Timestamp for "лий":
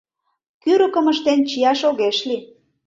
2.27-2.43